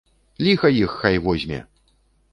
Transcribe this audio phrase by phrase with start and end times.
[0.47, 1.63] Ліха іх хай возьме!